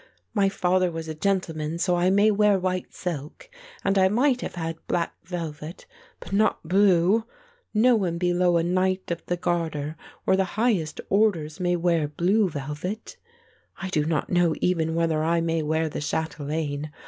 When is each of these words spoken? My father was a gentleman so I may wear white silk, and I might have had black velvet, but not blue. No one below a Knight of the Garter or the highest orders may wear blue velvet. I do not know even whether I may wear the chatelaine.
My 0.33 0.49
father 0.49 0.89
was 0.89 1.07
a 1.07 1.13
gentleman 1.13 1.77
so 1.77 1.95
I 1.95 2.09
may 2.09 2.31
wear 2.31 2.57
white 2.57 2.91
silk, 2.91 3.51
and 3.83 3.99
I 3.99 4.07
might 4.09 4.41
have 4.41 4.55
had 4.55 4.79
black 4.87 5.13
velvet, 5.25 5.85
but 6.19 6.33
not 6.33 6.67
blue. 6.67 7.25
No 7.71 7.95
one 7.95 8.17
below 8.17 8.57
a 8.57 8.63
Knight 8.63 9.11
of 9.11 9.23
the 9.27 9.37
Garter 9.37 9.95
or 10.25 10.35
the 10.35 10.57
highest 10.57 11.01
orders 11.11 11.59
may 11.59 11.75
wear 11.75 12.07
blue 12.07 12.49
velvet. 12.49 13.17
I 13.79 13.89
do 13.89 14.03
not 14.03 14.31
know 14.31 14.55
even 14.59 14.95
whether 14.95 15.23
I 15.23 15.39
may 15.39 15.61
wear 15.61 15.87
the 15.87 16.01
chatelaine. 16.01 16.89